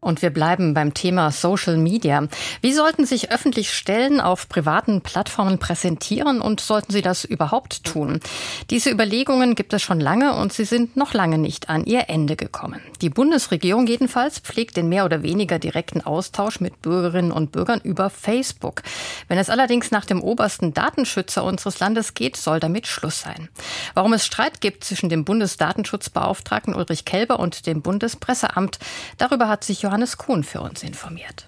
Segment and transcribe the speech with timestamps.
[0.00, 2.28] und wir bleiben beim Thema Social Media.
[2.60, 8.20] Wie sollten sich öffentlich Stellen auf privaten Plattformen präsentieren und sollten sie das überhaupt tun?
[8.70, 12.36] Diese Überlegungen gibt es schon lange und sie sind noch lange nicht an ihr Ende
[12.36, 12.80] gekommen.
[13.00, 18.08] Die Bundesregierung jedenfalls pflegt den mehr oder weniger direkten Austausch mit Bürgerinnen und Bürgern über
[18.08, 18.82] Facebook.
[19.26, 23.48] Wenn es allerdings nach dem obersten Datenschützer unseres Landes geht, soll damit Schluss sein.
[23.94, 28.78] Warum es Streit gibt zwischen dem Bundesdatenschutzbeauftragten Ulrich Kelber und dem Bundespresseamt,
[29.16, 31.46] darüber hat sich Johannes Kuhn für uns informiert.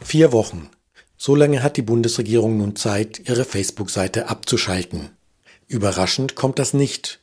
[0.00, 0.68] Vier Wochen.
[1.16, 5.10] So lange hat die Bundesregierung nun Zeit, ihre Facebook-Seite abzuschalten.
[5.68, 7.20] Überraschend kommt das nicht.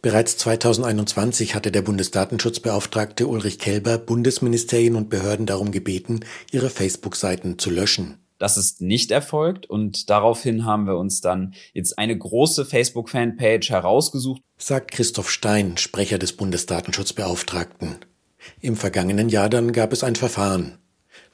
[0.00, 6.20] Bereits 2021 hatte der Bundesdatenschutzbeauftragte Ulrich Kelber Bundesministerien und Behörden darum gebeten,
[6.52, 8.18] ihre Facebook-Seiten zu löschen.
[8.38, 14.42] Das ist nicht erfolgt und daraufhin haben wir uns dann jetzt eine große Facebook-Fanpage herausgesucht,
[14.58, 17.96] sagt Christoph Stein, Sprecher des Bundesdatenschutzbeauftragten.
[18.60, 20.78] Im vergangenen Jahr dann gab es ein Verfahren.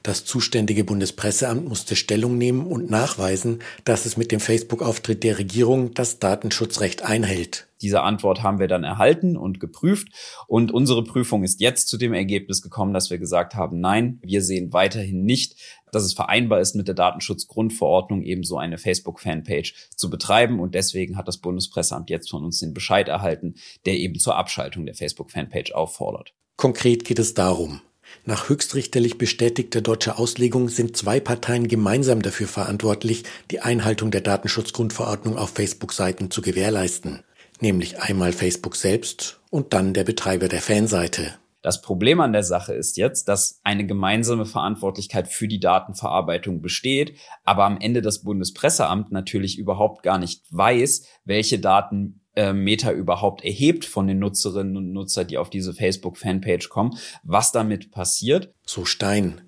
[0.03, 5.93] Das zuständige Bundespresseamt musste Stellung nehmen und nachweisen, dass es mit dem Facebook-Auftritt der Regierung
[5.95, 7.67] das Datenschutzrecht einhält.
[7.81, 10.07] Diese Antwort haben wir dann erhalten und geprüft.
[10.47, 14.41] Und unsere Prüfung ist jetzt zu dem Ergebnis gekommen, dass wir gesagt haben, nein, wir
[14.41, 15.55] sehen weiterhin nicht,
[15.91, 20.59] dass es vereinbar ist, mit der Datenschutzgrundverordnung eben so eine Facebook-Fanpage zu betreiben.
[20.59, 24.85] Und deswegen hat das Bundespresseamt jetzt von uns den Bescheid erhalten, der eben zur Abschaltung
[24.85, 26.33] der Facebook-Fanpage auffordert.
[26.57, 27.81] Konkret geht es darum,
[28.25, 35.37] nach höchstrichterlich bestätigter deutscher Auslegung sind zwei Parteien gemeinsam dafür verantwortlich, die Einhaltung der Datenschutzgrundverordnung
[35.37, 37.23] auf Facebook-Seiten zu gewährleisten,
[37.61, 41.35] nämlich einmal Facebook selbst und dann der Betreiber der Fanseite.
[41.65, 47.17] Das Problem an der Sache ist jetzt, dass eine gemeinsame Verantwortlichkeit für die Datenverarbeitung besteht,
[47.43, 53.43] aber am Ende das Bundespresseamt natürlich überhaupt gar nicht weiß, welche Daten äh, Meta überhaupt
[53.43, 58.53] erhebt von den Nutzerinnen und Nutzer, die auf diese Facebook-Fanpage kommen, was damit passiert.
[58.65, 59.41] So Stein.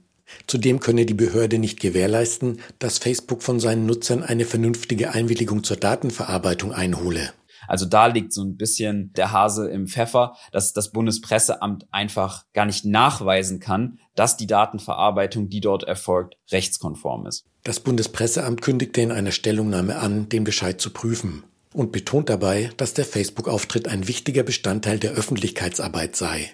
[0.45, 5.77] Zudem könne die Behörde nicht gewährleisten, dass Facebook von seinen Nutzern eine vernünftige Einwilligung zur
[5.77, 7.31] Datenverarbeitung einhole.
[7.67, 12.65] Also da liegt so ein bisschen der Hase im Pfeffer, dass das Bundespresseamt einfach gar
[12.65, 17.45] nicht nachweisen kann, dass die Datenverarbeitung, die dort erfolgt, rechtskonform ist.
[17.63, 21.43] Das Bundespresseamt kündigte in einer Stellungnahme an, den Bescheid zu prüfen
[21.77, 26.49] und betont dabei, dass der Facebook-Auftritt ein wichtiger Bestandteil der Öffentlichkeitsarbeit sei.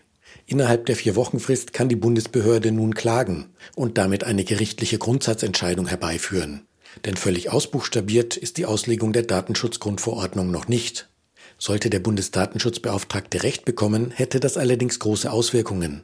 [0.47, 6.65] Innerhalb der Vier-Wochen-Frist kann die Bundesbehörde nun klagen und damit eine gerichtliche Grundsatzentscheidung herbeiführen.
[7.05, 11.07] Denn völlig ausbuchstabiert ist die Auslegung der Datenschutzgrundverordnung noch nicht.
[11.57, 16.03] Sollte der Bundesdatenschutzbeauftragte Recht bekommen, hätte das allerdings große Auswirkungen.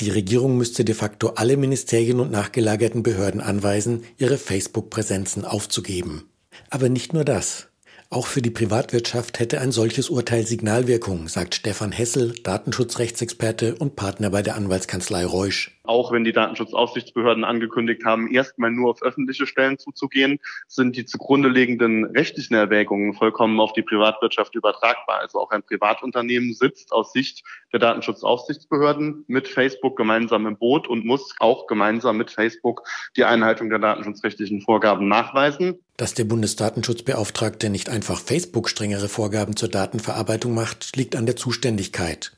[0.00, 6.28] Die Regierung müsste de facto alle Ministerien und nachgelagerten Behörden anweisen, ihre Facebook-Präsenzen aufzugeben.
[6.68, 7.69] Aber nicht nur das.
[8.12, 14.30] Auch für die Privatwirtschaft hätte ein solches Urteil Signalwirkung, sagt Stefan Hessel, Datenschutzrechtsexperte und Partner
[14.30, 15.78] bei der Anwaltskanzlei Reusch.
[15.84, 21.48] Auch wenn die Datenschutzaufsichtsbehörden angekündigt haben, erstmal nur auf öffentliche Stellen zuzugehen, sind die zugrunde
[21.48, 25.20] liegenden rechtlichen Erwägungen vollkommen auf die Privatwirtschaft übertragbar.
[25.20, 31.04] Also auch ein Privatunternehmen sitzt aus Sicht der Datenschutzaufsichtsbehörden mit Facebook gemeinsam im Boot und
[31.04, 32.82] muss auch gemeinsam mit Facebook
[33.16, 35.78] die Einhaltung der datenschutzrechtlichen Vorgaben nachweisen.
[36.00, 42.32] Dass der Bundesdatenschutzbeauftragte nicht einfach Facebook strengere Vorgaben zur Datenverarbeitung macht, liegt an der Zuständigkeit.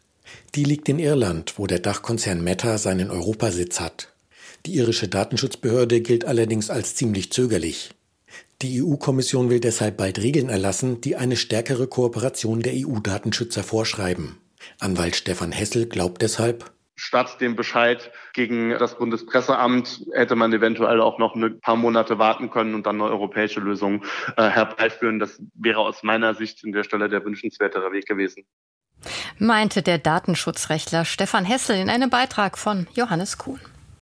[0.56, 4.09] Die liegt in Irland, wo der Dachkonzern Meta seinen Europasitz hat.
[4.67, 7.91] Die irische Datenschutzbehörde gilt allerdings als ziemlich zögerlich.
[8.62, 14.39] Die EU-Kommission will deshalb bald Regeln erlassen, die eine stärkere Kooperation der EU-Datenschützer vorschreiben.
[14.81, 16.72] Anwalt Stefan Hessel glaubt deshalb,
[17.05, 22.49] Statt dem Bescheid gegen das Bundespresseamt hätte man eventuell auch noch ein paar Monate warten
[22.49, 24.05] können und dann eine europäische Lösung
[24.37, 25.19] äh, herbeiführen.
[25.19, 28.45] Das wäre aus meiner Sicht an der Stelle der wünschenswertere Weg gewesen.
[29.37, 33.59] Meinte der Datenschutzrechtler Stefan Hessel in einem Beitrag von Johannes Kuhn.